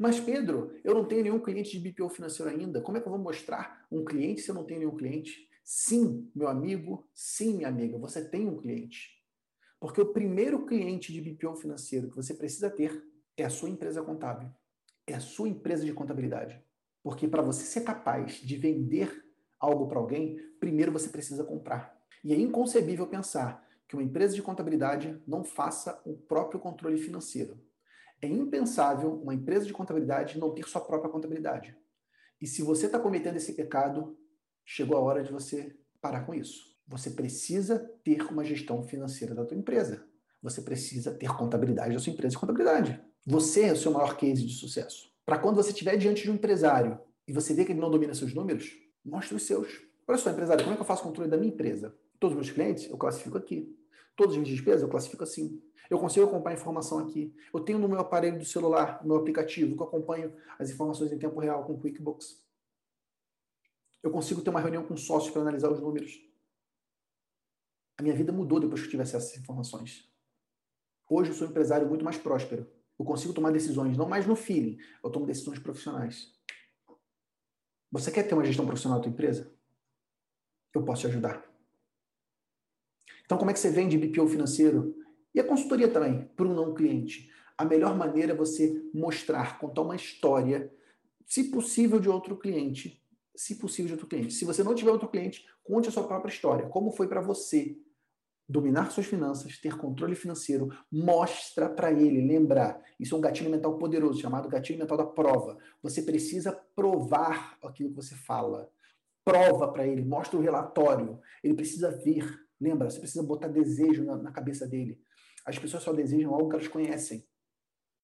[0.00, 2.80] Mas, Pedro, eu não tenho nenhum cliente de BPO financeiro ainda.
[2.80, 5.46] Como é que eu vou mostrar um cliente se eu não tenho nenhum cliente?
[5.62, 9.22] Sim, meu amigo, sim, minha amiga, você tem um cliente.
[9.78, 13.04] Porque o primeiro cliente de BPO financeiro que você precisa ter
[13.36, 14.48] é a sua empresa contábil,
[15.06, 16.58] é a sua empresa de contabilidade.
[17.02, 19.22] Porque para você ser capaz de vender
[19.58, 21.94] algo para alguém, primeiro você precisa comprar.
[22.24, 27.60] E é inconcebível pensar que uma empresa de contabilidade não faça o próprio controle financeiro.
[28.22, 31.76] É impensável uma empresa de contabilidade não ter sua própria contabilidade.
[32.40, 34.16] E se você está cometendo esse pecado,
[34.64, 36.70] chegou a hora de você parar com isso.
[36.86, 40.04] Você precisa ter uma gestão financeira da tua empresa.
[40.42, 43.00] Você precisa ter contabilidade da sua empresa de contabilidade.
[43.26, 45.10] Você é o seu maior case de sucesso.
[45.24, 48.14] Para quando você estiver diante de um empresário e você vê que ele não domina
[48.14, 48.72] seus números,
[49.04, 49.68] mostre os seus.
[50.08, 51.94] Olha só, empresário, como é que eu faço controle da minha empresa?
[52.20, 53.76] Todos os meus clientes eu classifico aqui.
[54.14, 55.60] Todas as minhas despesas eu classifico assim.
[55.88, 57.34] Eu consigo acompanhar informação aqui.
[57.52, 61.10] Eu tenho no meu aparelho do celular, no meu aplicativo, que eu acompanho as informações
[61.10, 62.46] em tempo real com QuickBooks.
[64.02, 66.22] Eu consigo ter uma reunião com sócios para analisar os números.
[67.98, 70.08] A minha vida mudou depois que eu tive acesso a essas informações.
[71.08, 72.70] Hoje eu sou um empresário muito mais próspero.
[72.98, 76.38] Eu consigo tomar decisões não mais no feeling, eu tomo decisões profissionais.
[77.90, 79.52] Você quer ter uma gestão profissional da tua empresa?
[80.72, 81.49] Eu posso te ajudar.
[83.24, 84.94] Então, como é que você vende BPO financeiro?
[85.34, 87.30] E a consultoria também, para um não cliente.
[87.56, 90.72] A melhor maneira é você mostrar, contar uma história,
[91.26, 93.00] se possível, de outro cliente.
[93.36, 94.34] Se possível, de outro cliente.
[94.34, 96.68] Se você não tiver outro cliente, conte a sua própria história.
[96.68, 97.78] Como foi para você
[98.50, 102.82] dominar suas finanças, ter controle financeiro, mostra para ele, lembrar.
[102.98, 105.56] Isso é um gatilho mental poderoso, chamado gatilho mental da prova.
[105.80, 108.68] Você precisa provar aquilo que você fala.
[109.24, 111.20] Prova para ele, mostra o relatório.
[111.42, 112.24] Ele precisa ver.
[112.60, 114.98] Lembra, você precisa botar desejo na, na cabeça dele.
[115.46, 117.24] As pessoas só desejam algo que elas conhecem.